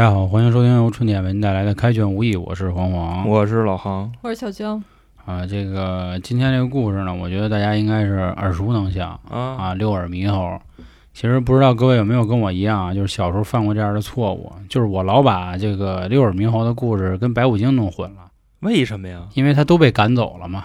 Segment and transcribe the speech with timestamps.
[0.00, 3.28] 大家好，欢迎收听由春点为您带来的《开卷无益》，我是黄黄。
[3.28, 4.82] 我是老杭，我是小江，
[5.26, 10.58] 啊，这个今天这个故事呢，我觉得大家应该是耳熟能详啊，啊，六耳猕猴。
[11.12, 18.30] 其实不知道各位有没有跟我一样啊，就是小时候犯过这样的错误，就是我老把这个六耳猕猴的故事跟白骨精弄混了，
[18.60, 19.26] 为什么呀？
[19.34, 20.64] 因为他都被赶走了嘛，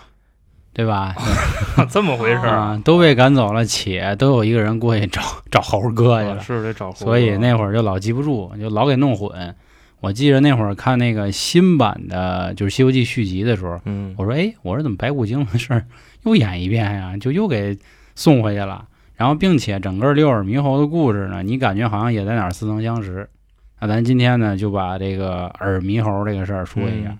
[0.76, 1.16] 对吧？
[1.90, 9.56] 这么回事儿啊，都被赶走了，且都有一个人过去找找猴哥去了，啊是得找猴所以那会儿就老记不住，就老给弄混。
[10.02, 15.86] 我记着那会儿看那个新版的，就是《西游记》续集的时候，嗯，我说：“哎，我说怎么白骨精的事儿
[16.24, 17.16] 又演一遍呀？
[17.18, 17.80] 就又给
[18.14, 18.86] 送回去了。
[19.16, 23.28] 然后，并且整个六耳猕猴的故事呢，你感觉好像也在哪儿似曾相识。
[23.80, 27.10] 那咱今天呢，就把这个耳猕猴这个事儿说一下。
[27.12, 27.18] 嗯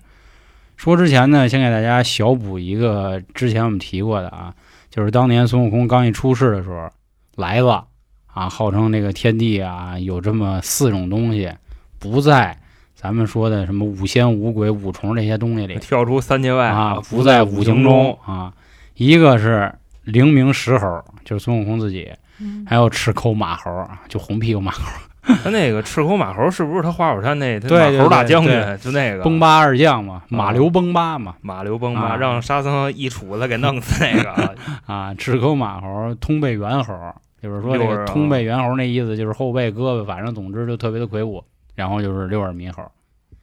[0.76, 4.54] 说之前呢，先给大家小补一个之前我们提过的啊，
[4.90, 6.90] 就是当年孙悟空刚一出世的时候，
[7.36, 7.86] 来了
[8.26, 11.50] 啊，号称这个天地啊有这么四种东西
[11.98, 12.58] 不在
[12.94, 18.52] 咱们说的什么五仙五鬼五虫这些东西里跳出三界外啊，不不在五五行中啊。
[18.94, 23.70] 一个是灵明石猴，就是孙悟空自己，嗯，还有赤口马猴，
[24.08, 24.80] 就红屁股马猴，
[25.42, 28.78] 他那个赤口马猴是不是他花果山那马猴大将军？
[28.80, 34.54] 就那个崩巴二将嘛，马流崩巴嘛，马流崩啊巴，让沙僧一杵子给弄死那个。
[34.86, 36.94] 啊，赤口马猴，通背猿猴，
[37.42, 41.42] 就是说这个通背猿猴那意思就是后背胳膊，反正总之就特别的魁梧，
[41.74, 42.82] 然后就是六耳猕猴。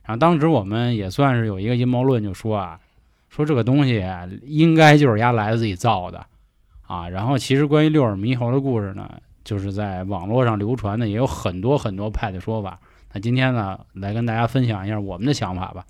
[0.05, 2.79] 然后当时我们也算是有一个阴谋论，就说啊，
[3.29, 6.25] 说这个东西啊应该就是丫来自己造的
[6.87, 7.09] 啊。
[7.09, 9.09] 然后其实关于六耳猕猴的故事呢，
[9.43, 12.79] 就是在网络上流传的也有很多很多派的说法。
[13.13, 15.85] 那今天呢，来跟大家分享一下我们的想法吧。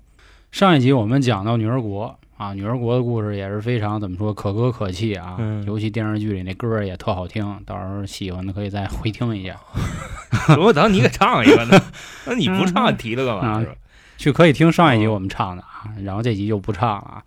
[0.52, 9.58] 上一集我们讲到女儿国啊，女儿国的故事也是非常怎么说可歌可泣啊，嗯尤其电视剧里那歌儿也特好听，到时候喜欢的可以再回听一下。
[10.60, 11.80] 我等你给唱一个呢，
[12.26, 13.48] 那你不唱提它干嘛？
[13.48, 13.64] 啊
[14.16, 17.24] 去可以听上一集哦我们唱的啊，然后这集就不唱了啊。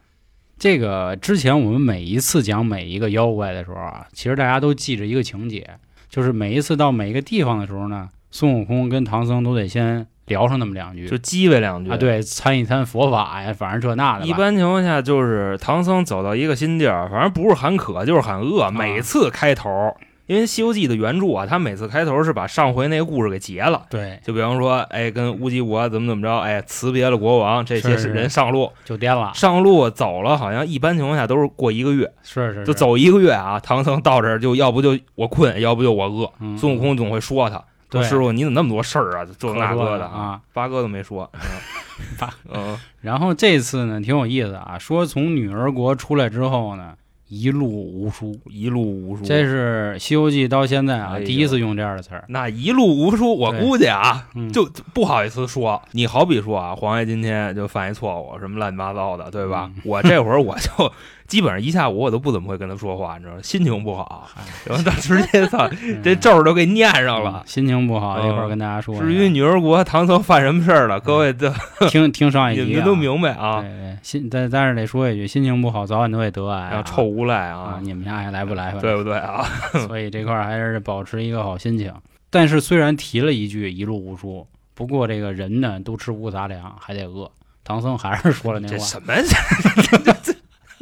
[0.58, 5.70] 这个之前我们每一次讲每一个妖怪的时候啊，其实大家都记着一个情节，
[6.10, 11.98] 就是每一次到每一个地方的时候呢，孙悟空跟唐僧都得先聊上那么两句就叽歪两句啊，。
[11.98, 14.26] 对，参一参佛法呀，反正这那的。
[14.26, 19.96] 一般情况下就是唐僧走到一个新地儿，反正不是喊渴就是喊饿，每次开头，
[20.28, 23.86] 因为《西游记》的原著啊，他每次开头是把上回那个故事给结了。
[23.90, 33.60] 对就比方说，哎，跟乌鸡国怎么怎么着，哎，辞别了国王，这些人上路，就颠了，上路走了，好像一般情况下都是过一个月，是是，就走一个月啊。
[33.60, 36.30] 唐僧到这儿就要不就我困，要不就我饿。
[36.40, 37.64] 嗯孙悟空总会说他，
[38.04, 40.42] 师傅你怎么那么多事儿啊，这那的啊。
[40.52, 41.32] 八哥都没说，
[42.20, 46.94] 八嗯， 然后这次呢挺有意思啊，说从女儿国出来之后呢，
[47.30, 52.24] 一路无书，一路无书，这是《西游记》到现在啊、哎第一次用这样的词儿。
[52.30, 55.82] 那一路无书，我估计啊，嗯就就不好意思说。
[55.92, 59.70] 你好比说啊，黄爷今天就犯一错误，什么乱七八糟的，对吧？
[59.76, 60.92] 嗯我这会儿我就
[61.28, 63.42] 基本上一下午我都不怎么会跟他说话，你知道吗？
[63.44, 64.28] 心情不好，
[64.66, 65.70] 然后他直接操
[66.02, 67.44] 这咒儿都给念上了嗯。
[67.46, 68.98] 心情不好，嗯一会儿跟大家说。
[69.00, 71.52] 至于女儿国唐僧犯什么事儿了，各位都
[71.90, 73.62] 听听上一集、啊，你们都明白啊。
[73.62, 76.82] 对对，心但但是得说一句，心情不好早晚都会得癌、啊。
[76.84, 78.72] 臭无赖啊啊，，你们家还来不来？
[78.80, 79.44] 对不对啊？
[79.88, 81.94] 所以这块儿还是保持一个好心情。
[82.30, 87.30] 但是虽然提了一句一路无书，不过这个人呢都吃五谷杂粮，还得饿。
[87.64, 89.14] 唐僧还是说了那话，这什么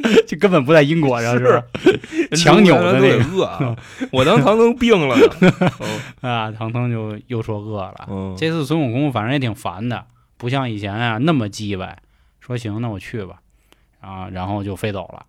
[0.26, 2.36] 就根本不在因果上，是是？
[2.36, 3.76] 强扭的那个个饿啊！
[4.10, 5.26] 我当唐僧病了呢。
[5.78, 8.06] 哦啊，唐僧就又说饿了。
[8.10, 10.04] 嗯，这次孙悟空反正也挺烦的，
[10.36, 11.98] 不像以前啊那么叽歪，
[12.40, 13.40] 说行，那我去吧，
[14.00, 15.26] 啊，然后就飞走了。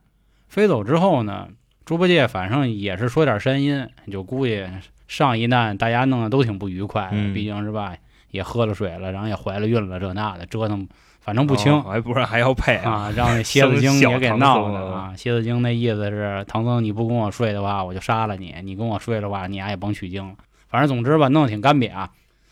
[0.47, 1.47] 飞走之后呢，
[1.85, 4.65] 猪八戒反正也是说点山音，就估计
[5.07, 7.95] 上一难大家弄得都挺不愉快毕竟是吧，
[8.31, 10.87] 也喝了水了，然后也怀了孕了，这那的折腾，
[11.27, 11.73] 反正不轻。
[11.73, 12.89] 哦还不是还要配啊？
[12.89, 15.13] 啊，让那蝎子精也给闹的生小唐僧啊！
[15.17, 20.35] 蝎子精那意思是，唐僧你不跟我睡的话，我就杀了你；你跟我睡的话，你俩也甭取经了。
[20.69, 22.11] 反正总之吧，弄得挺干瘪啊。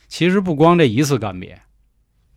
[0.10, 1.54] 其实不光这一次干瘪，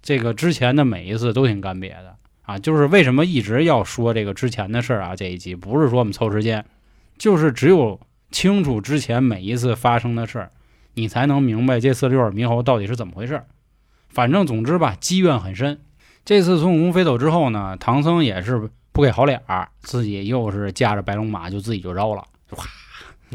[0.01, 2.57] 这个之前的每一次都挺干瘪的啊。
[2.57, 5.17] 就是为什么一直要说这个之前的事儿啊？
[5.17, 6.65] 这一集不是说我们凑时间，
[7.19, 7.99] 就是只有
[8.31, 10.53] 清楚之前每一次发生的事儿，
[10.95, 13.43] 你才能明白这次六耳猕猴到底是怎么回事。
[14.09, 15.81] 反正总之吧，积怨很深。
[16.29, 22.23] 这次孙悟空飞走之后呢，唐僧也是不给好脸儿，自己又是驾着白龙马就自己就绕了，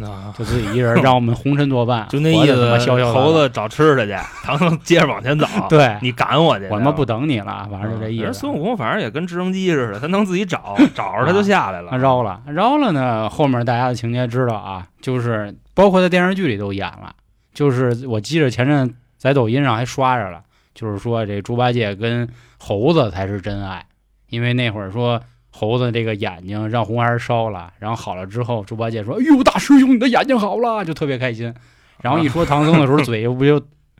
[0.07, 4.13] 啊，就自己一人让我们红尘作伴， 就那意思，潇潇洒洒猴子找吃的去，
[4.45, 5.47] 唐僧接着往前走。
[5.67, 8.25] 对，你赶我去，我他妈不等你了，反正就这意思。
[8.25, 11.89] 人孙悟空反正也跟直升机似的，他能自己找，找着他就下来了。
[11.89, 13.27] 他绕了，绕了呢。
[13.27, 17.11] 后面大家的情节知道啊，就是包括在电视剧里都演了，
[17.55, 20.43] 就是我记着前阵在抖音上还刷着了，
[20.73, 22.27] 就是说这猪八戒跟
[22.57, 23.85] 猴子才是真爱，
[24.29, 25.21] 因为那会儿说
[25.51, 31.53] 猴子这个眼睛让红孩烧了，然后好了之后，猪八戒说：“哎呦，大师兄，你的眼睛好了！”就特别开心。
[32.01, 33.59] 然后一说唐僧的时候， 嘴又不就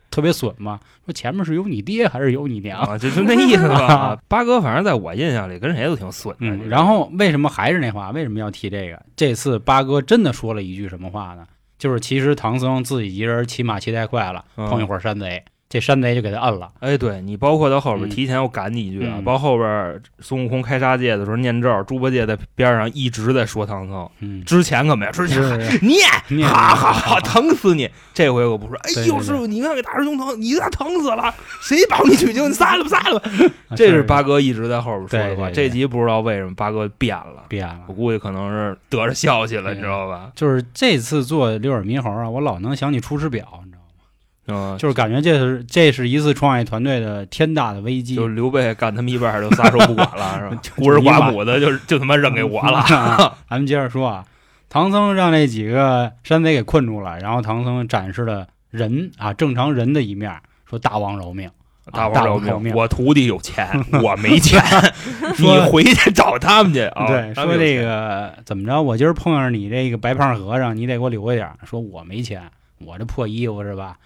[0.09, 0.79] 特别损吗？
[1.05, 2.79] 说前面是有你爹还是有你娘？
[2.81, 4.17] 啊，就就那意思吧。
[4.27, 6.37] 八哥反正在我印象里跟谁都挺损的。
[6.41, 8.09] 嗯，然后为什么还是那话？
[8.11, 8.99] 为什么要提这个？
[9.15, 11.45] 这次八哥真的说了一句什么话呢？
[11.77, 15.43] 就是其实唐僧自己一人骑马骑太快了，嗯碰一会儿山贼，
[15.73, 16.69] 这山贼就给他摁了。
[16.81, 24.07] 哎，对你包括到后边嗯提前我赶你一句啊，嗯包括后边孙悟空开杀戒的时候念咒，猪八戒在边上一直在说唐僧。
[24.19, 25.41] 嗯，之前可没有，之前
[25.81, 25.97] 念，
[26.27, 27.89] 念哈哈哈，疼死你！
[28.13, 32.47] 这回我不说，哎呦，师傅，你看给大师兄疼，你给他疼死了，谁保你取经？
[32.47, 33.31] 你撒了吧，撒了吧！
[33.69, 35.49] 啊这是八哥一直在后边说的话。
[35.49, 37.93] 这集不知道为什么八哥变了，变了我。
[37.95, 40.29] 估计可能是得着消息了，你知道吧？
[40.35, 43.43] 就是这次做六耳猕猴啊，我老能想起《出师表》，
[44.45, 44.75] 你知道吗？
[44.75, 48.15] 嗯，就是感觉这是这是一次创业团队的天大的危机。
[48.15, 50.59] 就刘备干他们一半儿就撒手不管了， 是吧？
[50.61, 52.79] 就孤儿寡母的，就就他妈扔给我了。
[52.79, 54.25] 啊 咱们接着说啊，
[54.69, 60.35] 唐僧让那几个山贼给困住了，然后唐僧展示了人啊正常人的一面，
[60.69, 61.49] 说大王饶命。
[61.91, 62.71] 大大王饶命！
[62.71, 63.67] 命我徒弟有钱，
[64.01, 64.63] 我没钱，
[65.37, 66.79] 你说回去找他们去。
[66.79, 68.81] 啊对，说这个怎么着？
[68.81, 71.49] 我今儿碰上你这个白胖和尚，你得给我留一点。
[71.65, 72.41] 说我没钱，
[72.85, 73.97] 我这破衣服是吧？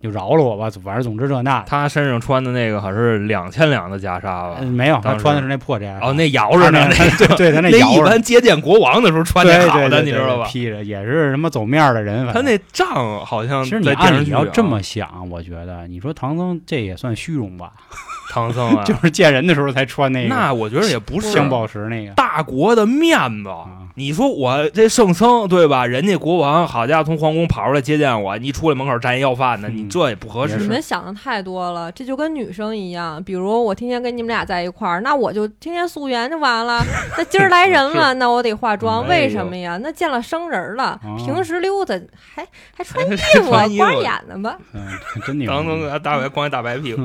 [0.00, 0.68] 就饶了我吧。
[0.84, 4.56] 反正总之这那，他身上穿的那个可是两千两的袈裟吧？
[4.60, 10.46] 嗯没有，他穿的是那破这哦，那摇着呢，那对 对，他那摇着一般接见国王的时候穿对那好的，你知道吧？
[10.46, 17.72] 披着也是什么走面的人，他那仗好像其实你按理要这么想，我觉得你说唐僧这也算虚荣吧？
[18.30, 23.48] 唐僧啊， 就是见人的时候才穿那个那我觉得也不是镶宝石那个大国的面子。
[23.48, 23.85] 啊。
[23.98, 25.86] 你说我这圣僧对吧？
[25.86, 30.68] 人家国王好家伙从皇宫跑出来接见我，你出来门口站一要饭的，嗯你这也不合适你。
[30.68, 36.84] 们想的太多了，这就跟女生一样，比如我天天跟你们俩在一块儿，那我就天天素颜就完了。
[37.16, 39.78] 那今儿来人了，那我得化妆，为什么呀？
[39.82, 41.98] 那见了生人了，哦平时溜达
[42.34, 42.46] 还
[42.76, 44.58] 还穿衣服，穿衣服光着眼呢吧？
[44.74, 44.86] 嗯，
[45.26, 45.50] 真 牛。
[45.50, 47.00] 唐僧大白光一大白屁股，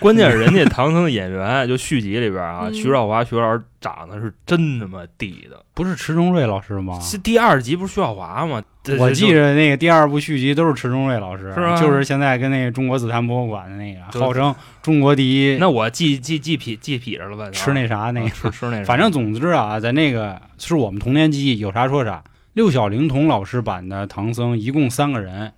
[0.00, 5.64] 关键是人家唐僧的演员，就续集里边啊，嗯徐少华徐老师长得是真他妈地的。
[5.74, 6.98] 不是池中瑞老师吗？
[7.00, 8.62] 是第二集不是徐少华吗？
[8.98, 17.50] 我记着那个第二部续集都是池中瑞老师，是吧就是现在跟那个中国紫檀博物馆的那个，号称中国第一，那我记记记痞记痞着了吧？
[17.50, 18.26] 吃那啥那。
[18.30, 22.24] 吃吃那啥，反正总之啊，在那个是我们童年记忆，有啥说啥。
[22.54, 25.52] 六小龄童老师版的唐僧一共三个人，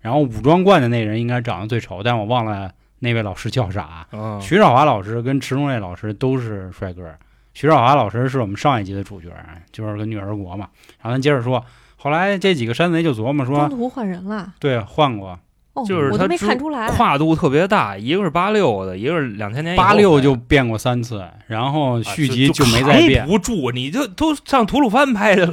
[0.00, 4.06] 然后武装观的那人应该长得最丑，但我忘了那位老师叫啥。
[4.12, 7.12] 嗯徐少华老师跟池中瑞老师都是帅哥。
[7.60, 9.26] 徐少华老师是我们上一集的主角，
[9.72, 10.68] 就是个女儿国嘛。
[11.02, 11.64] 然后咱接着说，
[11.96, 15.36] 后来这几个山贼就琢磨说，中途换人了，对，换过
[15.72, 16.86] 哦，就是他之看出来。
[16.90, 23.28] 跨度特别大，一个是八六的，一个是两千年八六就变过三次，然后啊续集就没再变扛。
[23.28, 25.52] 不住，你就都上吐鲁番拍去了。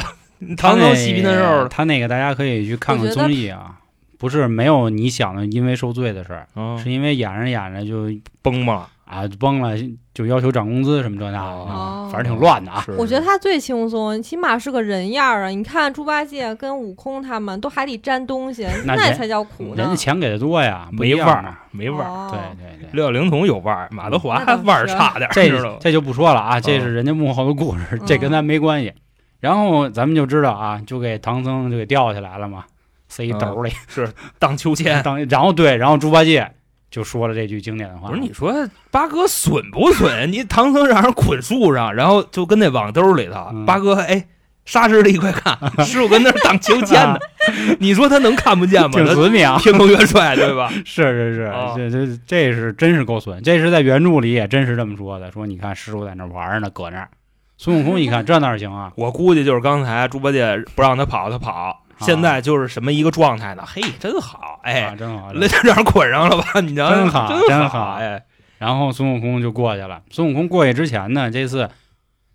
[0.55, 3.79] 唐僧西皮嫩肉，他那个大家可以去看看综艺啊，
[4.17, 8.07] 不是没有你想的因为受罪的事儿，嗯是因为演着演着就
[8.41, 9.75] 崩嘛，啊崩了，
[10.13, 12.85] 就要求涨工资什么这那的，哦反正挺乱的啊。
[12.97, 15.47] 我觉得他最轻松，起码是个人样儿啊！
[15.49, 19.95] 你看猪八戒跟悟空他们都还得沾东西，那才叫苦呢人家。
[19.95, 22.05] 钱给的多呀，没味儿没味儿。
[22.05, 22.89] 哦对对对。
[22.93, 25.29] 六小龄童有味儿，马德华味儿差点？
[25.33, 25.49] 这
[25.79, 28.93] 这就不说了啊，这是人家幕后的故事，这跟咱没关系。
[29.41, 32.63] 然后咱们就知道啊，就给唐僧就给吊起来了嘛，
[33.07, 34.07] 塞一兜里是。
[34.39, 35.01] 荡秋千。
[35.03, 36.51] 当然后对，然后猪八戒
[36.91, 38.53] 就说了这句经典的话：不是你说
[38.91, 40.31] 八哥损不损？
[40.31, 44.25] 你唐僧让人捆树上，然后就跟那网兜里头，嗯八哥哎，
[44.65, 47.17] 沙师弟快看， 师傅跟那儿荡秋千呢。
[47.79, 48.89] 你说他能看不见吗？
[48.91, 49.57] 挺他损你啊！
[49.59, 50.69] 天蓬元帅对吧？
[50.85, 57.09] 是是是，啊这这这是真是够损，这是在原著里也真是这么说的，说你看师傅在那儿玩呢，搁那儿，
[57.57, 58.91] 孙悟空一看这哪行啊？
[58.95, 61.84] 我估计就是刚才猪八戒不让他跑，他跑。
[61.99, 63.63] 现在就是什么一个状态呢？
[63.65, 66.59] 嘿，真好，哎啊，，真好，那就让人捆上了吧？
[66.61, 66.95] 你知道吗？
[66.95, 68.25] 真好真真好哎，
[68.57, 70.03] 然后孙悟空就过去了。
[70.09, 71.69] 孙悟空过去之前呢，这次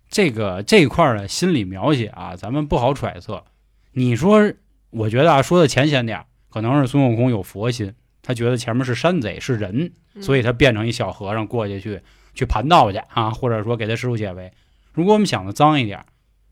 [0.09, 3.43] 这个这一块儿的心理描写啊，咱们不好揣测。
[3.93, 4.51] 你说，
[4.89, 12.01] 我觉得啊，说的浅显点儿，可能是孙悟空有佛心，他觉得前面是山贼是人，嗯所以他变成一小和尚过去去
[12.33, 14.51] 去盘道去啊，或者说给他师傅解围。
[14.93, 16.05] 如果我们想的脏一点儿，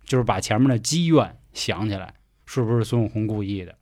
[0.05, 2.13] 就是把前面的积怨想起来，
[2.51, 3.75] 是不是孙悟空故意的？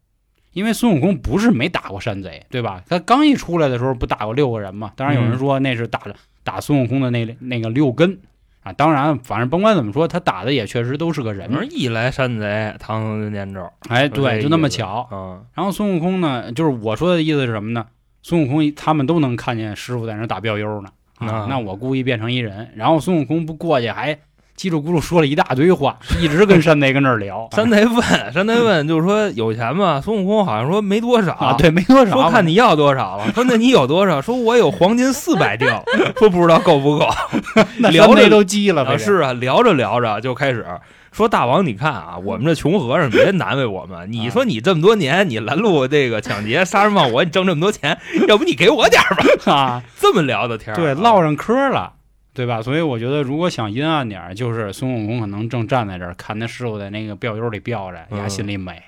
[0.51, 2.83] 因为孙悟空不是没打过山贼，对吧？
[2.89, 4.91] 他刚一出来的时候不打过六个人吗？
[4.97, 8.19] 当然有人说那是打的打孙悟空的那那个六根
[8.63, 8.73] 啊。
[8.73, 11.49] 当然，反正甭管怎么说，他打的也确实都是个人。
[11.71, 15.07] 一来山贼，唐僧就念咒，哎，对，就那么巧。
[15.13, 17.85] 嗯，然后孙悟空呢，就是我说的意思是什么呢？
[18.21, 24.19] 孙悟空他们都能看见师傅在那打标悠呢那我故意变成一人，然后孙悟空不过去还
[24.57, 27.47] 叽里咕噜说了一大堆话，一直跟山贼跟那儿聊。
[27.51, 30.01] 山贼问，山贼问，就是说有钱吗？
[30.03, 32.11] 孙悟空好像说没多少啊，对，没多少。
[32.11, 33.31] 说看你要多少了。
[33.33, 34.19] 说那你有多少？
[34.19, 35.83] 说我有黄金四百锭。
[36.17, 37.07] 说不知道够不够。
[37.77, 40.65] 那聊着都急了，啊，是啊，聊着聊着就开始
[41.11, 44.11] 说大王，你看啊，我们这穷和尚别难为我们。
[44.11, 47.95] 你说你这么多年，你拦路这个抢劫、杀人放火，你挣这么多钱，
[48.27, 48.99] 要不你给我点
[49.45, 49.53] 吧？
[49.53, 51.93] 啊，这么聊的天儿，对，唠上嗑了。
[52.37, 52.61] 对吧？
[52.61, 58.79] 所以我觉得，如果想阴暗点儿，就是孙悟空可能正站在这儿，看那师傅在那个标悠里吊着，嗯也心里美、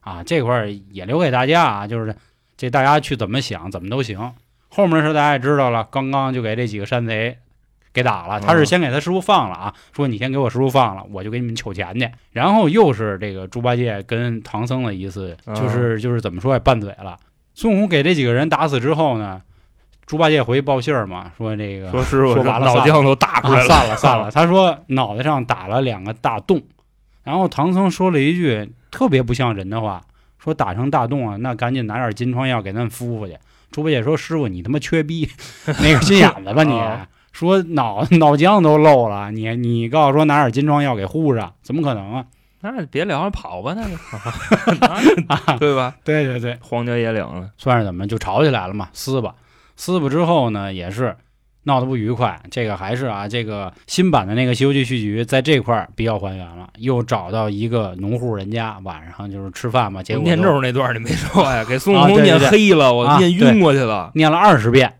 [0.00, 0.22] 啊。
[0.22, 2.14] 这块儿也留给大家啊，就是
[2.54, 4.18] 这大家去怎么想，怎么都行。
[4.68, 7.38] 后面的事大家也知道了，刚刚就给这几个山贼
[7.94, 8.38] 给打了。
[8.38, 12.06] 他是先给他师傅放了啊，说你先给我师傅放了，我就给你们取钱去。
[12.32, 17.18] 然后又是这个猪八戒跟唐僧的一次，就是就是怎么说也，拌嘴了。
[17.54, 19.40] 孙悟空给这几个人打死之后呢？
[20.06, 24.30] 猪八戒回去报信儿嘛，说这个说师傅说完了脑浆都打出来啊、散了散 了。
[24.30, 26.60] 他说脑袋上打了两个大洞，
[27.22, 30.02] 然后唐僧说了一句特别不像人的话，
[30.38, 33.38] 说打成大洞啊，那赶紧拿点金疮药给他们敷敷去。
[33.70, 35.30] 猪八戒说：“师傅，你他妈缺逼，
[35.66, 36.72] 那个心眼子吧你？
[36.78, 42.26] 啊 说脑脑浆都漏了，你你告诉说拿点金疮药给护上，怎么可能啊？
[42.60, 45.94] 那别聊了，跑吧，那就，对吧？
[46.04, 49.34] 对对对，荒郊野岭了，算是怎么就吵起来了嘛，撕吧。
[49.76, 51.16] 撕吧之后呢，也是
[51.64, 52.40] 闹得不愉快。
[52.50, 61.64] 这个还是啊，这个新版的那个《西游记》续集在这块儿比较还原了，又找到一个农户人家，晚上就是吃饭嘛，结果念咒那段你没说呀？
[61.64, 64.10] 给孙悟空念黑了，我啊念晕过去了。
[64.14, 64.92] 念了二十遍，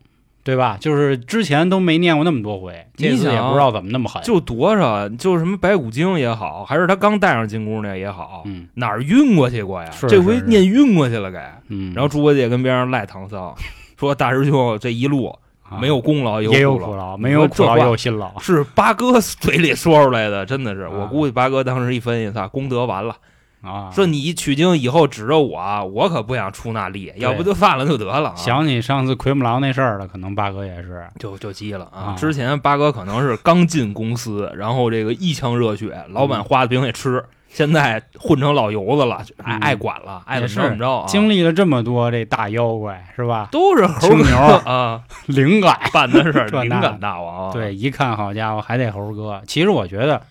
[0.44, 0.76] 对吧？
[0.80, 4.22] 就是之前都没念过那么多回，这次也不知道怎么那么狠。
[4.22, 9.90] 就多少，就什么白骨精也好，还是他刚带上金箍那也好，嗯哪儿晕过去过呀？
[9.90, 11.38] 是这回念晕过去了，给。
[11.68, 13.52] 嗯，然后猪八戒跟边上赖唐僧，
[14.02, 15.26] 说大师兄这一路
[15.62, 18.36] 啊没有功劳也有苦苦劳，没有苦劳也有辛劳。
[18.40, 23.14] 是八哥嘴里说出来的，真的是，啊我估计八哥当时一分析，他功德完了，
[23.62, 28.34] 啊，说你取经以后指着我，我可不想出那力，要不就犯了就得了啊。
[28.34, 41.04] 想起上次奎木狼那事儿了，可能八哥也是就就急了啊之前八哥可能是刚进公司，然后这个一腔热血，老板花的饼也吃，现在混成老油子了，爱嗯爱管了，爱怎么也是着怎么着啊。
[41.06, 43.48] 经历了这么多这大妖怪，是吧？
[43.52, 45.78] 都是猴青牛哥啊， 灵感。
[45.92, 47.52] 办的是 这那灵感大王啊。
[47.52, 49.42] 对，一看好家伙还得猴哥。
[49.46, 50.22] 其实我觉得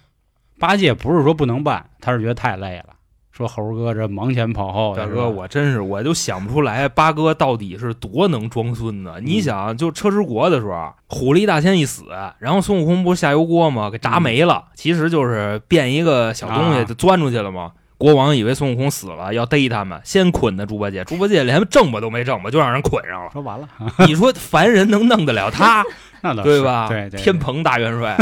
[0.59, 2.90] 八戒不是说不能办，他是觉得太累了。
[3.31, 9.13] 说猴哥这忙前跑后的，大哥，我真是我就想不出来八哥到底是多能装孙子。
[9.21, 12.03] 你想，就车之国的时候，虎力大仙一死，
[12.39, 13.89] 然后孙悟空不是下油锅吗？
[13.89, 17.71] 给炸没了，其实就是变一个小东西啊就钻出去了吗？
[18.01, 23.29] 国王以为孙悟空死了，要逮他们，先捆的猪八戒，猪八戒连挣吧都没挣吧，就让人捆上了。
[23.31, 23.69] 说完了，
[24.07, 25.83] 你说凡人能弄得了他，
[26.21, 26.87] 那倒是对吧？
[26.87, 28.17] 对对，天蓬大元帅，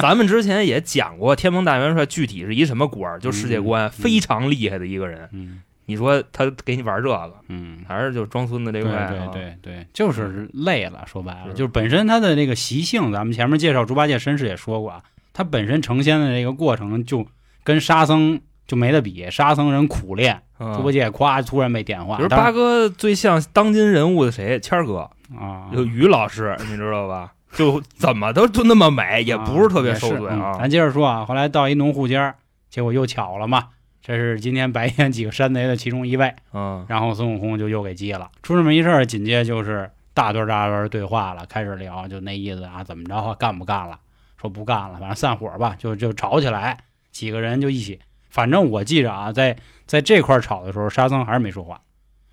[0.00, 5.28] 咱们之前也讲过，天蓬大元帅具体是一什么官，就世界观、嗯非常厉害的一个人。
[5.32, 9.28] 嗯你说他给你玩这个，嗯，还是就装孙子这对块、啊？
[9.30, 11.04] 对对对，就是累了。
[11.06, 15.02] 说白了，是就是本身他的这个习性，咱们前面介绍猪八戒身世也说过啊，
[15.34, 17.26] 他本身成仙的这个过程就
[17.64, 24.58] 跟沙僧就没得比，沙僧人苦练，嗯，猪八戒夸突然被点化，比如八哥最像当今人物的谁？
[24.60, 27.32] 谦儿哥，啊，有于老师，你知道吧？
[27.52, 30.56] 就怎么都就那么美，也不是特别受罪啊。
[30.58, 32.34] 咱接着说啊，后来到一农户家，
[32.68, 33.68] 结果又巧了嘛，
[34.02, 43.98] 这是今天白天几个山贼的其中一位，嗯然后孙悟空就又给接了，出这么一事儿，紧接着就是大段大段对话了，开始聊，就那意思啊，怎么着啊，干不干了？
[44.40, 46.76] 说不干了，反正散伙吧，就就吵起来，
[47.12, 48.00] 几个人就一起，
[48.34, 51.80] 反正我记着啊，在在这块儿吵的时候，沙僧还是没说话，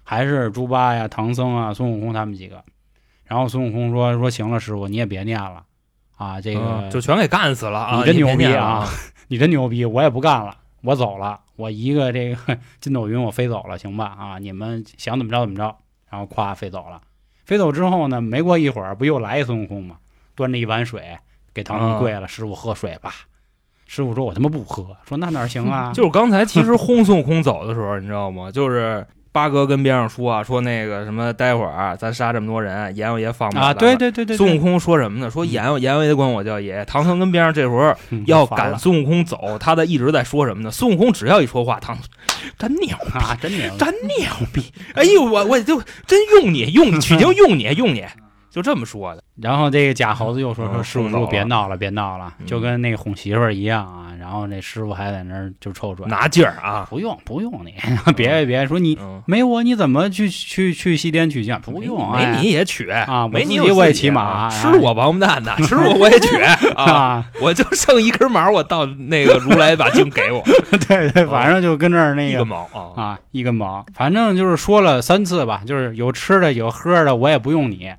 [0.04, 2.64] 还是猪八呀、唐僧啊、孙悟空他们几个，
[3.24, 5.64] 然后孙悟空说说行了，师傅你也别念了
[6.18, 8.00] 啊，这个、嗯就全给干死了啊！
[8.00, 8.84] 你真牛逼啊！
[9.30, 14.06] 你真牛逼，我也不干了，我走了，我一个这个 筋斗云我飞走了，行吧？
[14.06, 15.78] 啊，你们想怎么着怎么着，
[16.10, 17.00] 然后咵飞走了。
[17.46, 19.98] 飞走之后呢，没过一会儿，不又来一孙悟空吗？
[20.34, 21.16] 端着一碗水
[21.54, 23.14] 给唐僧跪了，师傅喝水吧。
[23.94, 25.92] 师傅说：“我他妈不喝。”说那哪行啊？
[25.94, 28.50] 就是刚才其实轰孙悟空走的时候，你知道吗？
[28.50, 35.30] 就是八哥跟边上说啊，说那个什么，待会儿啊咱杀这么多人，阎王爷放不了对对对对，孙悟空说什么呢？
[35.30, 36.86] 说阎王阎王爷管我叫爷。
[36.86, 40.72] 唐僧跟边上这会儿嗯要赶孙悟空走，他在一直在说什么呢？
[40.72, 42.06] 孙悟空只要一说话，唐僧
[42.58, 44.72] 真牛啊，真牛，真牛逼！
[44.96, 48.06] 哎呦，我我就真用你用你取经用你用你，
[48.52, 49.24] 就这么说的。
[49.42, 52.46] 然后这个假猴子又说嗯说师傅别闹了别闹了，嗯。
[52.46, 54.12] 就跟那个哄媳妇儿一样啊。
[54.20, 57.74] 然后那师傅还在那儿就臭拽，拿劲儿啊，不用不用你，
[58.16, 61.60] 别别说你嗯，没我你怎么去去去西天取经？
[61.62, 66.36] 不用，没哎你也取啊没你我也骑马吃哎我王八蛋的， 吃我我也取
[66.76, 70.44] 啊，啊，我就剩一根毛，我到那个如来把经给我。
[70.88, 77.92] 对对，反正就跟这儿那一个个毛啊，啊，一根毛，反正就是说了三次吧，就是有吃的有喝的，我也不用你。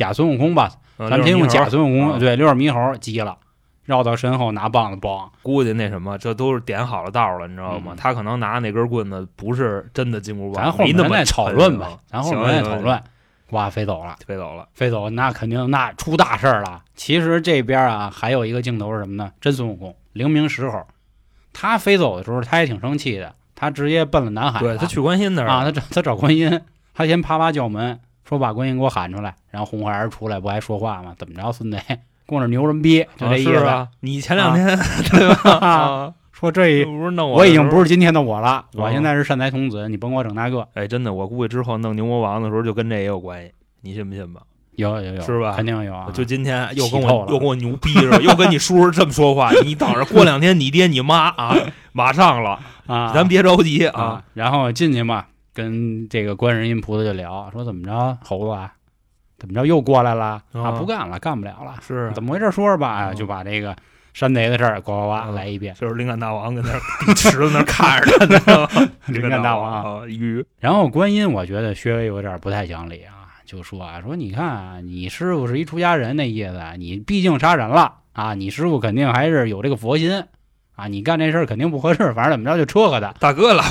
[0.00, 3.36] 假孙悟空吧，嗯咱先用假孙悟啊空，对，六耳猕猴急了，
[3.84, 7.96] 绕到身后拿棒子 梆，估计那什么，这都是点好了道了，你知道吗嗯？
[7.96, 12.98] 他可能拿那根棍子不是真的金箍棒，咱后面再讨论吧，咱后面再讨论。
[13.50, 16.80] 哇，飞走了，飞走了，飞走，那肯定那出大事儿了。
[16.94, 19.32] 其实这边啊，还有一个镜头是什么呢？
[19.40, 20.86] 真孙悟空，灵明石猴，
[21.52, 24.66] 他飞走的时候，他也挺生气的，他直接奔了南海了。
[24.66, 26.60] 对他去观音那儿啊，他找他找观音，
[26.94, 27.98] 他先啪啪叫门，
[28.30, 31.12] 说把观音给我喊出来，然后红孩儿出来不还说话吗？
[31.18, 31.76] 怎么着，孙子，
[32.28, 33.56] 跟我这牛人逼，就这意思。
[33.56, 34.78] 啊是啊，你前两天
[35.10, 35.50] 对吧？
[35.60, 37.88] 啊，说这不是弄我已经不是。
[37.88, 40.68] 今天的我了，我哦现在是善财童子，你甭给我整那个。
[40.74, 44.42] 哎，真的，我估计之后弄牛魔王的时候，就跟这也有关系，你信不信吧？
[44.76, 46.08] 有有有，是吧肯定有啊。
[46.14, 51.56] 就今天又跟我又跟我牛逼是吧，又跟你叔叔这么说话，你等着，过两天你爹你妈啊，
[51.92, 54.22] 马上了，啊，咱别着急啊啊。
[54.34, 55.26] 然后进去嘛，
[55.60, 58.72] 跟这个观世音菩萨就聊，说怎么着，猴子啊，
[59.38, 60.62] 怎么着又过来了啊？
[60.62, 62.50] 啊不干了，干不了了，是啊怎么回事？
[62.50, 63.12] 说说吧。
[63.12, 63.76] 就把这个
[64.14, 65.74] 山贼的事儿呱呱呱来一遍。
[65.74, 66.80] 就是灵感大王跟那儿
[67.14, 68.90] 池子那儿看着他，你知道吗？
[69.06, 80.24] 灵感大王啊，鱼然后观音，我觉得稍微有点不太讲理啊，就说啊，说你看啊你师傅是一出家人那意思，你毕竟杀人了啊，你师傅肯定还是有这个佛心
[80.80, 83.12] 啊，你干这事儿肯定不合适，反正怎么着就撮合他。
[83.20, 83.62] 大哥了，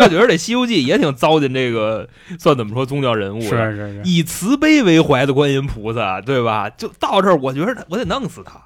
[0.00, 6.70] 我觉得这《西游记》也挺糟践这个，算怎么说宗教人物是是是，以慈悲为怀的观音菩萨，对吧？
[6.70, 8.62] 就到这儿，我觉得我得弄死他，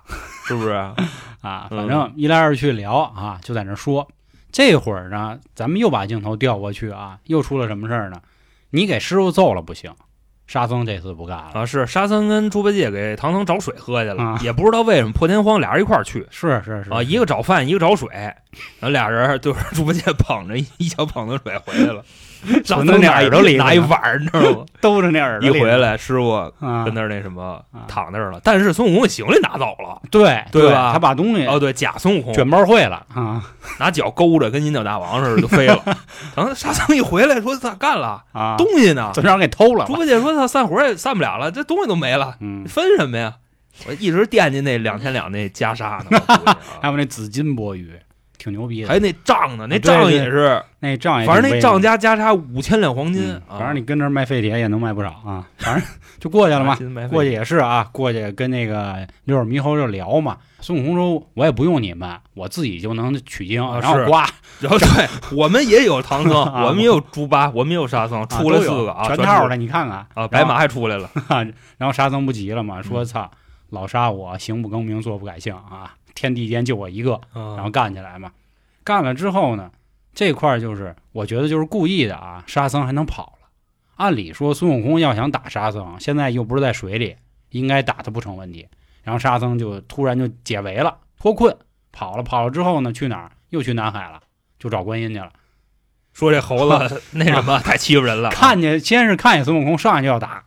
[0.46, 0.70] 是不是？
[0.70, 0.94] 啊，
[1.70, 4.06] 嗯反正一来二去聊啊，就在那说。
[4.50, 8.20] 这会儿呢，咱们又把镜头调过去啊，又出了什么事儿呢？
[8.70, 9.92] 你给师傅揍了不行，
[10.48, 11.50] 沙僧这次不干了。
[11.52, 14.40] 啊，是沙僧跟猪八戒给唐僧找水喝去了，啊。
[14.42, 16.26] 也不知道为什么破天荒俩人一块儿去。
[16.30, 18.34] 是是是啊，一个找饭，一个找水，然
[18.82, 22.04] 后俩人就是猪八戒捧着一一小捧子水回来了，沙
[22.64, 24.64] 存在那耳朵里拿一碗，你知道吗？
[24.80, 26.50] 兜着那耳朵里一回来，师傅啊
[26.84, 30.00] 跟，那儿那什么啊躺那儿了，但是孙悟空给行李拿走了。
[30.10, 33.42] 对对吧他把东西哦，对，假孙悟空卷包会了啊
[33.78, 35.82] 拿脚勾着，跟银角大王似的就飞了。
[36.34, 38.22] 等沙僧一回来，说他干了？
[38.32, 39.10] 啊，东西呢？
[39.14, 39.84] 就让人给偷了。
[39.86, 43.34] 猪八戒说他散活也散不了了，这东西都没了，嗯，分什么呀？
[43.86, 46.00] 我一直惦记那两千两那袈裟
[46.80, 47.86] 还有那紫金钵盂，
[48.38, 48.88] 挺牛逼的。
[48.88, 55.46] 还有那杖呢，那杖也是，那仗也反正那杖加袈裟五千两黄金嗯，啊反正你跟那儿卖废铁也能卖不少啊。
[55.58, 55.84] 反正
[56.18, 56.78] 就过去了嘛。
[57.10, 60.38] 过去也是啊，过去跟那个六耳猕猴就聊嘛。
[60.60, 63.64] 孙悟空说：“我也不用你们，我自己就能取经。
[63.64, 71.08] 啊然后刮，然后对我们也有唐僧，啊我们也有猪八，我们也有沙僧，啊出来四个啊，全套的，你看看啊，白马还出来了，
[71.78, 73.30] 然后沙僧不急了嘛，说：“嗯操，
[73.70, 75.94] 老沙我，行不更名，坐不改姓啊！
[76.18, 78.32] 天地间就我一个。”然然后干起来嘛。
[78.82, 79.70] 干了之后呢，
[80.12, 83.48] 这块儿就是我觉得就是故意的啊，沙僧还能跑了。
[83.96, 87.16] 按理说孙悟空要想打沙僧，现在又不是在水里，
[87.50, 88.66] 应该打他不成问题。
[89.04, 91.56] 然后沙僧就突然就解围了，脱困
[91.92, 92.22] 跑了。
[92.22, 93.30] 跑了之后呢，去哪儿？
[93.50, 94.20] 又去南海了，
[94.58, 95.30] 就找观音去了。
[96.12, 100.44] 说这猴子 那什么太欺负人了，看见先是看见孙悟空上来就要打，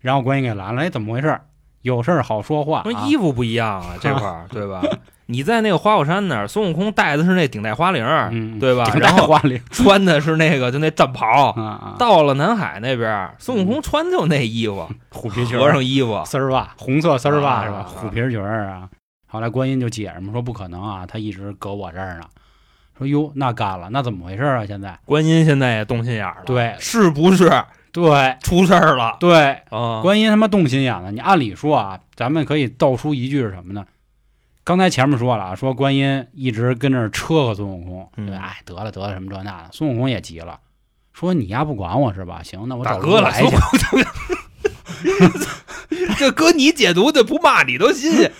[0.00, 0.82] 然后观音给拦了。
[0.82, 1.40] 哎，怎么回事？
[1.86, 2.82] 有事儿好说话。
[3.06, 4.82] 衣服不一样啊，这块儿 对吧？
[5.28, 7.98] 你在那个花果山那儿，孙悟空戴的是那顶戴花翎
[8.60, 11.52] 对吧顶然后戴花翎 穿的是那个就那战袍。
[11.98, 17.78] 到了南海那边，孙悟空穿的就那衣服， 虎皮裙儿和尚衣服，丝袜，红色丝儿袜是吧？
[17.78, 18.88] 啊虎皮裙啊。
[19.28, 22.22] 后来观音就解释嘛，说不可能啊，他一直搁我这儿呢。
[22.96, 24.64] 说哟，那干了，那怎么回事啊？
[24.64, 27.50] 现在观音现在也动心眼儿了，对是不是
[28.02, 30.02] 对出事儿了对，啊？
[30.02, 31.10] 观音他妈动心眼了。
[31.10, 33.86] 你按理说啊，咱们可以道出一句是什么呢？
[34.64, 39.70] 刚才前面说了啊，说观音一直跟那儿扯和孙悟空，嗯对，哎，得了得了，什么这那的。
[39.72, 40.60] 孙悟空也急了，
[41.14, 42.42] 说你丫不管我是吧？
[42.42, 43.56] 行，那我找哥来去。
[46.18, 48.30] 这搁你解读的不骂你都新鲜。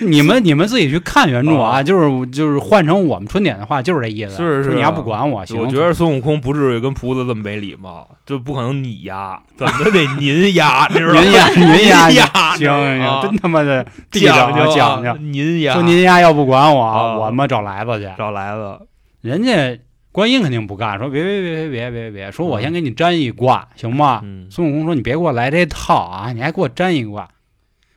[0.00, 4.36] 你们你们自己去看原著啊，啊就是就是换成我们春点的话，就是这意思。
[4.36, 5.58] 是是是你丫不管我，行。
[5.58, 11.20] 我觉得孙悟空不至于跟菩萨这么没礼貌，就不可能你呀，怎么得您呀，你知道吗？
[11.22, 15.14] 您呀您呀您呀，行行啊行，真他妈的地道讲究讲究。
[15.16, 18.08] 您呀，说您丫要不管我，啊我他妈找来子去。
[18.16, 18.78] 找来子，
[19.20, 19.78] 人家
[20.12, 24.20] 观音肯定不干，说别别别别别别别，说我先给你占一卦，行吗？
[24.24, 27.28] 嗯，孙悟空说你别给我来这套啊，你还给我占一卦。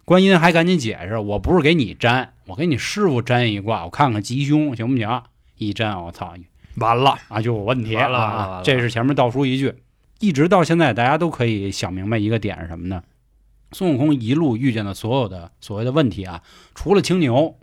[0.06, 5.22] 观音还赶紧解释，我不是给你占，我给你师傅占一卦，我看看吉凶行不行？
[5.58, 6.34] 一占，我操
[6.76, 8.62] 完了，啊就有问题了！
[8.64, 9.74] 这是前面倒数一句，
[10.20, 13.02] 一直到现在，大家都可以想明白一个点是什么呢？
[13.72, 16.44] 孙悟空一路遇见的所有的所谓的问题啊，
[16.76, 17.56] 除了青牛，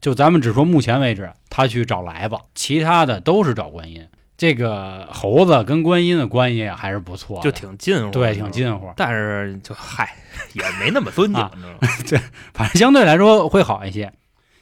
[0.00, 4.06] 就咱们只说目前为止，他去找来吧，其他的都是找观音。
[4.36, 8.48] 这个猴子跟观音的关系还是不错，就挺近乎，对，挺。
[8.52, 8.92] 近乎。
[8.96, 10.14] 但是就嗨，
[10.52, 11.60] 也没那么尊敬，啊你
[12.04, 12.28] 知道吗？
[12.54, 14.12] 反正相对来说会好一些。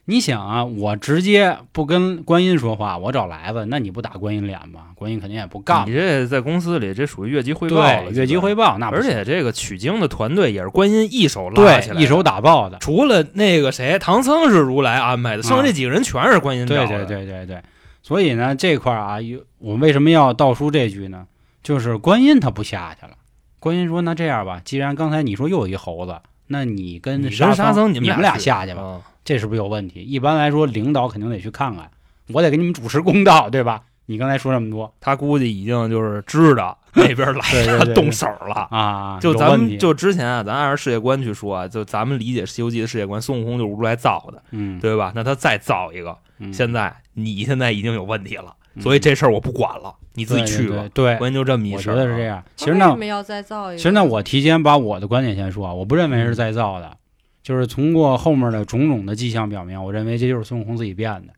[0.09, 4.83] 你想啊，我直接不跟观音说话，我找来子，那你不打观音脸吗？
[4.95, 5.93] 观音肯定也不干你。
[5.93, 8.79] 这在公司里这属于越级汇报了，对，越级汇报。
[8.79, 12.79] 那不而且这个取经的团队也是观音一手拉起来的，一手打爆的。
[12.79, 17.05] 除了那个谁，唐僧是如来安排的，剩下这几个人全是观音对对找的。
[17.05, 17.61] 对对对，
[18.01, 21.27] 所以呢，这块儿啊，有我为什么要倒出这句呢？
[21.65, 23.15] 就是观音他不下去了。
[23.59, 26.15] 观音说：“那这样吧，既然刚才你说又有一猴子，
[26.47, 28.83] 那你跟沙僧你们俩下去吧。
[28.83, 30.01] 啊这是不是有问题？
[30.01, 31.91] 一般来说，领导肯定得去看看，
[32.33, 33.83] 我得给你们主持公道，对吧？
[34.09, 38.69] 你刚才说这么多他估计已经就是知道那边来 对对对他动手了。
[38.71, 45.11] 啊，就咱们就之前啊，咱按照世界观去说啊，就咱们理解《西游记》的世界观，孙悟空就是如来造的，嗯，对吧？
[45.17, 50.77] 那他再造一个，嗯现在你现在已经有问题了，嗯所以这事儿我不管了，你自己去吧。
[50.95, 51.99] 对对，关键就这么一我事儿我。
[51.99, 52.41] 觉得是这样。
[52.55, 53.77] 其实呢为什，么要再造一个？
[53.77, 56.97] 其实呢，我提前把我的观点先说啊，我不认为是再造的，
[57.47, 61.33] 就是通过后面的种种的迹象表明，我认为这就是孙悟空自己变的。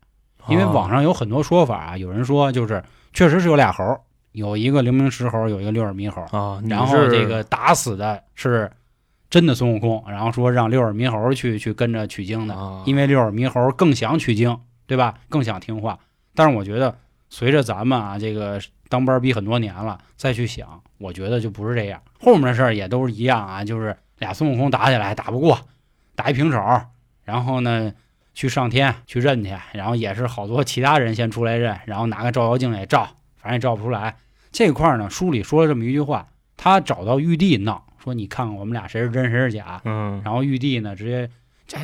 [0.47, 8.71] 因为网上有很多说法啊，有人说就是确实是有俩猴儿，有一个灵明石猴，有一个六耳猕猴，啊，然后这个打死的是
[9.29, 15.13] 真的孙悟空，然后说让六耳猕猴去去跟着取经的，啊因为六耳猕猴更想取经，对吧？
[15.29, 15.99] 更想听话。
[16.33, 16.97] 但是我觉得
[17.29, 22.01] 随着咱们啊这个当班逼很多年了，再去想，我觉得就不是这样。
[22.19, 25.59] 后面的事儿也都是一样啊，就是俩孙悟空打起来打不过，
[26.19, 26.61] 打一平手，
[27.23, 27.93] 然后呢
[28.33, 34.17] 去上天去认去，然后也是好多其他人先出来认，然后拿个照妖镜也照，反正也照不出来。
[34.51, 36.27] 这块儿呢，书里说了这么一句话，
[36.57, 39.79] 他找到玉帝闹，说你看看我们俩谁是真谁是假。
[39.85, 41.29] 嗯，然后玉帝呢，直接
[41.65, 41.79] 这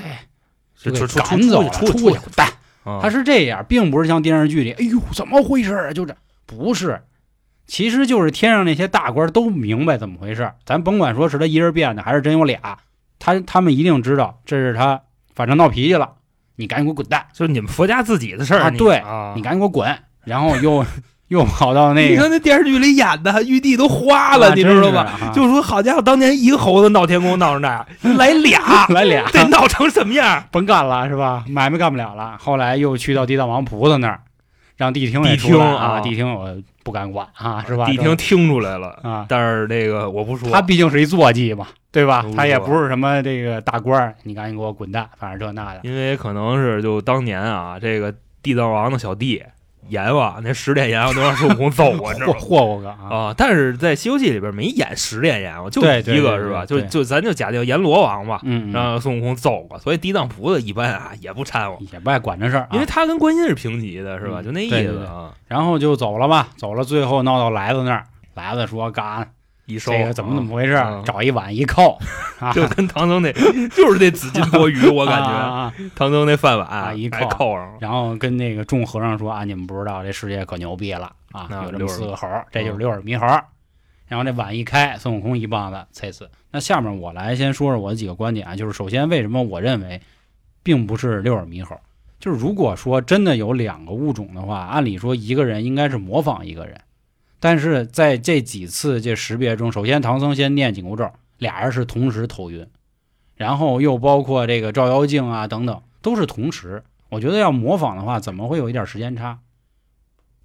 [1.21, 2.45] 赶走了，出去出去滚蛋。
[2.83, 5.93] 啊他是这样，并不是像电视剧里，哎呦，怎么回事啊？
[5.93, 7.01] 就这不是，
[7.65, 10.51] 其实就是天上那些大官都明白怎么回事。
[10.65, 12.77] 咱甭管说是他一人变的，还是真有俩，
[13.25, 15.01] 他他们一定知道这是他，
[15.33, 16.11] 反正闹脾气了，
[16.57, 19.97] 你赶紧给我滚蛋，就是你们佛家自己的事儿，啊对啊你赶紧给我滚。
[20.25, 20.85] 然后又
[21.29, 25.03] 又跑到那你，看那电视剧里演的，玉帝都花了，啊你知道吧？
[25.19, 25.31] 吧？
[25.33, 30.43] 就说好家伙，当年一个猴子闹天宫闹成那样， 来俩，来俩，得闹成什么样？
[30.51, 31.43] 甭干了是吧？
[31.47, 32.37] 买卖干不了了。
[32.39, 34.21] 后来又去到地藏王菩萨那儿，
[34.77, 36.55] 让谛听也出来啊，谛听我
[36.85, 37.87] 不敢管啊，是吧？
[37.87, 42.23] 谛听听出来了，啊，但是那个我不说，他毕竟是一坐骑嘛，对吧？
[42.35, 45.79] 他也不是什么这个大官儿，你赶紧给我滚蛋，反正这那的。
[45.81, 49.43] 因为可能是就当年啊，这个地藏王的小弟
[49.89, 52.39] 阎王那十殿阎王都让孙悟空揍过，你知道霍吗？
[52.41, 56.65] 霍霍个啊，啊，但是在《西游记》里边没演十殿阎王，就一个是吧？
[56.65, 58.41] 就就咱就假定阎罗王吧，
[58.73, 64.41] 让孙悟空揍过，所以地藏菩萨一般啊也不掺和，也不爱管这事儿啊，因为他跟观音是平级的，是吧？
[64.41, 65.33] 嗯就那意思啊。
[65.47, 69.29] 然后就走了吧，走了，最后闹到来子那儿，来子说干
[69.65, 70.73] 一收这个怎么怎么回事？
[70.73, 71.01] 啊？
[71.05, 71.97] 找一碗一扣，
[72.39, 72.51] 啊。
[72.53, 73.31] 就跟唐僧那，
[73.69, 75.29] 就是那紫金钵盂，我感觉。
[75.29, 77.55] 啊唐僧那饭碗一扣。
[77.79, 82.79] 然后跟那个众和尚说啊，你们不知道这世界可牛逼了啊，有这么六四个猴，这就是嗯。
[82.79, 83.43] 六耳猕猴儿。
[84.07, 86.29] 然后这碗一开，孙悟空一棒子踩死。
[86.51, 89.99] 那下面我来先说说我的几个观点啊，就是首先为什么我认为
[90.61, 91.75] 并不是六耳猕猴，
[92.19, 96.79] 就是如果说真的有两个物种的话，按理说一个人应该是模仿一个人，
[97.39, 102.67] 但是在这几次这识别中，首先唐僧先念紧箍咒，俩人是同时头晕，
[103.35, 106.83] 然后又包括这个照妖镜啊等等，都是同时。
[107.09, 109.39] 我觉得要模仿的话，怎么会有一点时间差？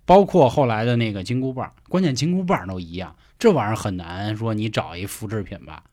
[0.04, 5.84] 包括后来的那个金箍棒，关键金箍棒都一样，这玩意儿很难说你找一复制品吧？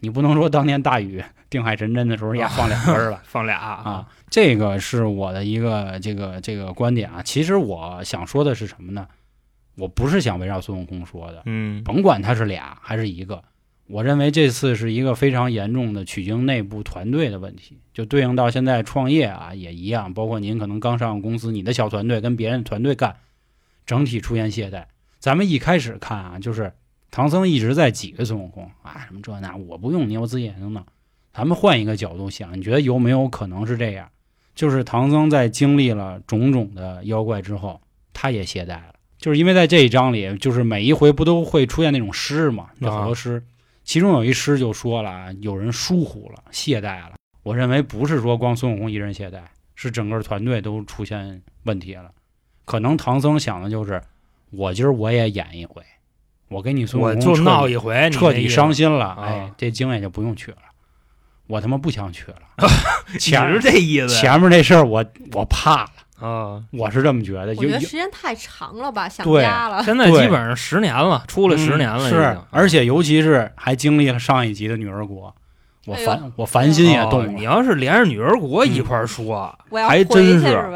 [0.00, 4.06] 你不能说当年大禹定海神针的时候也放两根儿了 放俩啊！
[4.28, 7.22] 这个是我的一个这个这个观点啊。
[7.22, 9.06] 其实我想说的是什么呢？
[9.76, 13.42] 我不是想围绕孙悟空说的，嗯，甭管他是俩还是一个，
[13.86, 23.16] 我认为这次是一个非常严重的取经内部团队的问题，就对应到现在创业啊也一样，包括您可能刚上公司，你的小团队跟别人团队干，
[23.84, 24.86] 整体出现懈怠。
[25.18, 26.72] 咱们一开始看啊，就是
[27.10, 30.84] 唐僧一直在挤兑孙悟空啊，什么这那，我不用你，我自己也能弄。
[31.32, 34.08] 咱们换一个角度想，你觉得有没有可能是这样？
[34.54, 37.78] 就是唐僧在经历了种种的妖怪之后，
[38.14, 38.94] 他也懈怠了。
[39.26, 43.42] 就是因为在这一章里，就是每一回不都会出现那种诗嘛，有好多诗，
[43.82, 47.14] 其中有一诗就说了，有人疏忽了，懈怠了。
[47.42, 49.40] 我认为不是说光孙悟空一人懈怠，
[49.74, 52.12] 是整个团队都出现问题了。
[52.64, 54.00] 可能唐僧想的就是，
[54.52, 55.82] 我今儿我也演一回，
[56.46, 60.58] 我给你孙悟空就闹一回，彻底伤心了，啊哎，这经也就不用去了，
[61.48, 62.42] 我他妈不想去了。
[63.12, 66.62] 你前是这意思前面这事儿我我怕了，啊？
[66.72, 67.54] 我是这么觉得。
[67.54, 69.82] 有有我觉得时间太长了吧，想对家了。
[69.84, 75.34] 现在基本上十年了，出了十年了，嗯是，而且尤其是还经历了上一集的女儿国，
[75.86, 77.30] 我烦、我烦心也动了。
[77.30, 80.68] 哦你要是连着女儿国一块儿说，我还真是？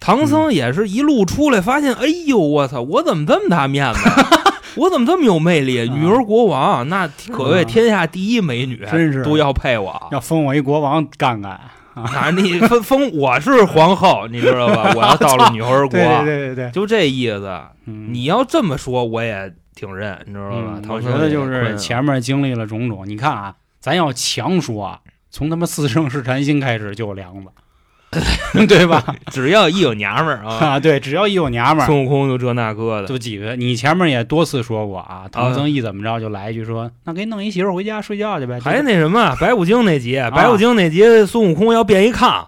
[0.00, 4.00] 唐僧也是一路出来，发现，哎呦，我操，我怎么这么大面子？
[4.76, 5.88] 我怎么这么有魅力？
[5.88, 10.08] 女儿国王，那可谓天下第一美女，真是都要配我。
[10.10, 11.58] 要封我一国王干干。
[11.94, 14.92] 啊，你封封我是皇后，你知道吧？
[14.96, 17.60] 我要到了女儿国， 对对对对对，就这意思。
[17.86, 20.84] 嗯，你要这么说，我也挺认，你知道吧嗯？
[20.88, 27.48] 我觉得就是前面经历了种种，你看啊，咱要强说啊，从他妈四圣试禅心开始就有梁子，
[28.68, 29.02] 对吧？
[29.32, 33.56] 只要一有娘们儿啊，啊，对，只要一有娘们儿，孙悟空就这那个的，就几个。
[33.56, 38.58] 你前面也多次说过啊，唐僧一怎么着就来一句说，那给你弄一媳妇儿回家睡觉去呗。
[38.60, 40.30] 还那什么 白骨精那集，啊。
[40.30, 42.44] 白骨精那集孙悟空要变一炕，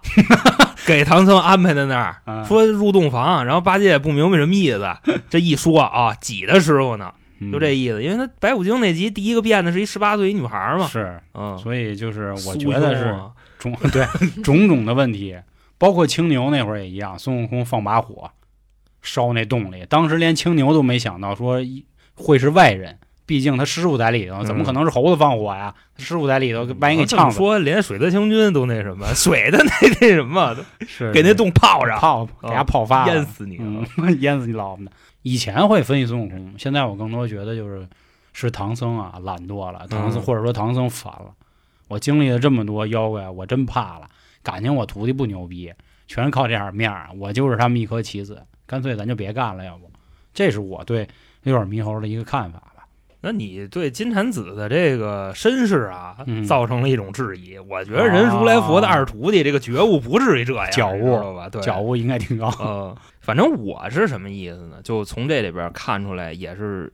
[0.85, 2.43] 给唐僧安排在那儿，啊。
[2.43, 4.87] 说入洞房，然后八戒也不明白什么意思，
[5.29, 7.51] 这一说啊，挤的师傅呢，嗯。
[7.51, 13.15] 就这意思，因为他白骨精那集第一个变的是一十八岁一女孩嘛，是，嗯，所以就是我觉得是
[13.59, 14.05] 种对
[14.43, 15.35] 种种的问题，
[15.77, 18.31] 包括青牛那会儿也一样，孙悟空放把火
[19.01, 21.85] 烧那洞里，当时连青牛都没想到说一
[22.15, 25.73] 会是外人，毕竟他师傅在里头，怎么可能是猴子放火呀？
[25.95, 30.55] 他师傅在里头，万一给呛死，说，连水德星君都那什么，水的那那什么，
[30.87, 33.59] 是给那洞泡上，泡给他泡发了淹死你
[34.19, 34.91] 淹死你老母的！
[35.21, 37.87] 以前会分析孙悟空，现在我更多觉得就是
[38.33, 41.31] 是唐僧啊懒惰了，唐僧、嗯或者说唐僧烦了。
[41.87, 44.09] 我经历了这么多妖怪，我真怕了。
[44.47, 45.73] 感情我徒弟不牛逼，
[46.07, 49.91] 全是靠这点面儿，我就是他们一颗棋子，干脆咱就别干了，要不？
[50.33, 51.05] 这是我对
[51.43, 52.87] 六耳猕猴的一个看法吧。
[53.19, 57.57] 那你对金蝉子的这个身世啊，嗯造成了一种质疑。
[57.57, 61.49] 我觉得人如来佛的二徒弟这个觉悟不至于这样，觉悟你知道吧？
[61.49, 62.47] 对，觉悟应该挺高。
[62.59, 64.79] 呃，反正我是什么意思呢？
[64.81, 66.93] 就从这里边看出来，也是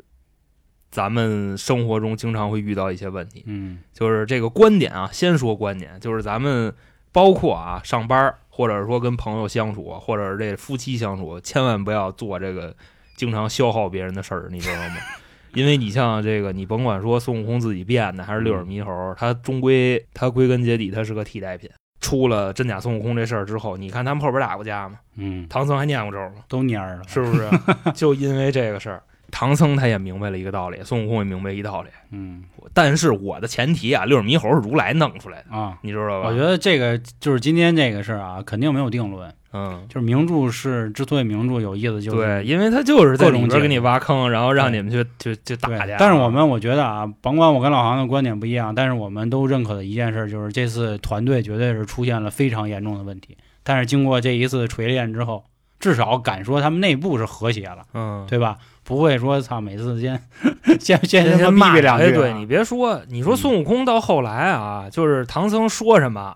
[0.90, 3.44] 咱们生活中经常会遇到一些问题。
[3.46, 6.74] 嗯就是这个观点啊，先说观点，就是咱们
[7.14, 12.76] 包括啊上班儿，或者说跟朋友相处，或者是这夫妻相处，千万不要做这个
[13.16, 14.96] 经常消耗别人的事儿，你知道吗？
[15.54, 21.70] 因为你像这个，你甭管说孙悟空自己变的，还是六耳猕猴，他终归他归根结底他是个替代品。
[22.02, 24.98] 出了真假孙悟空这事儿之后，你看他们后边打过架吗？
[25.16, 26.44] 嗯，唐僧还念过咒吗？
[26.50, 27.04] 都蔫儿了。
[27.08, 27.48] 是不是？
[27.96, 31.90] 就因为这个事儿，唐僧他也明白了一个道理，孙悟空也明白一道理。
[32.12, 36.30] 嗯但是我的前提啊，六耳猕猴是如来弄出来的，啊，你知道吧？
[36.30, 39.34] 我觉得这个就是今天这个事儿啊，肯定没有定论。
[39.56, 45.96] 嗯，就是名著是之所以名著有意思，就是对，因为他就是在各种边给你挖坑，然后让你们去去去打对去。
[46.00, 53.38] 但是我们我觉得啊，甭管我跟老航的观点不一样，但是我们都认可的一件事就是这次团队绝对是出现了非常严重的问题。
[53.64, 55.44] 但是经过这一次锤炼之后，
[55.80, 58.58] 至少敢说他们内部是和谐了，嗯，对吧？
[58.84, 60.22] 不会说操每次先
[60.80, 66.36] 先先他妈先骂两句啊、哎，对你别说，你说孙悟空到后来啊，就是唐僧说什么，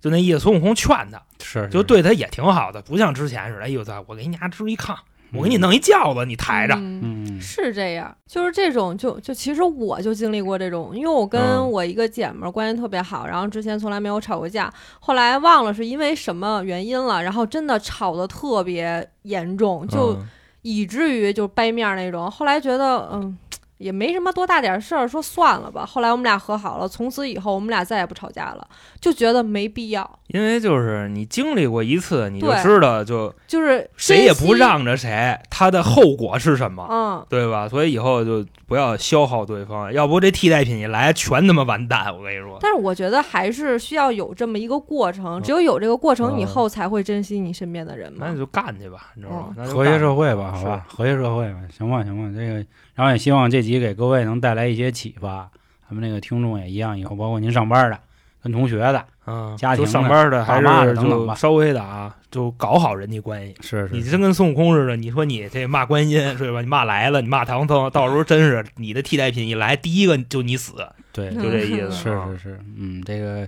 [0.00, 4.94] 就那意思，孙悟空劝他，是就，对他也挺好的，不像之前似的，哎呦操，我给你家支一炕，
[5.34, 11.70] 我给你弄一轿子，你抬着，嗯嗯，是这样，就是这种，就就其实我就经历过这种，因为我跟嗯。
[11.70, 20.28] 我一个姐们儿关系特别好，然后之前从来没有吵过架，后来忘了是因为什么原因了，然后真的吵得特别严重，就嗯
[20.62, 22.30] 以至于就掰面那种。
[22.30, 23.36] 后来觉得嗯。
[23.82, 25.84] 也没什么多大点事儿，说算了吧。
[25.84, 28.66] 后来我们俩和好了，从此以后我们俩再也不吵架了，
[29.00, 30.18] 就觉得没必要。
[30.28, 36.86] 因为就是你经历过一次，你就知道，就就是谁也不，让着谁，他的后果是什么。
[36.88, 37.68] 嗯，对吧？
[37.68, 42.06] 所以以后就不要消耗对方，要不这替代品一来，全他妈完蛋！
[42.16, 48.36] 我跟你说，但是我觉得还是需要有这么一个过程，只有有这个过程以嗯后，才会珍惜你身边的人嘛那。
[48.36, 49.66] 就干去吧，你知道吗？
[49.66, 55.50] 和谐社会吧，好吧，和谐社会吧，行吧，行吧，这个，然后也希望这集给各位能带来一些启发。
[55.88, 57.98] 咱们那个听众也一样，以后包括您上班的、
[58.42, 63.54] 跟同学的，嗯，家庭上班的还爸妈等等吧稍微的啊，就搞好人际关系。
[63.60, 66.62] 是你真跟孙悟空似的，你说你这骂观音是吧？
[66.62, 70.72] 你骂来了，你骂唐僧，到时候真是你的替代品一来，第一个就你死，
[71.12, 71.90] 对，就这意思。
[71.90, 73.46] 是啊是是，嗯，这个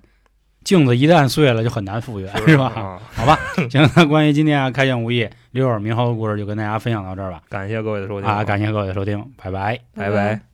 [0.65, 2.73] 镜子一旦碎了，就很难复原，是吧？
[2.75, 3.39] 啊好吧，
[3.71, 7.43] 行，那关于今天啊开卷无益六耳猕猴的故事就跟大家分享到这儿吧。
[7.49, 9.79] 感谢各位的收听啊，感谢各位的收听，拜拜。
[9.95, 10.45] 拜拜。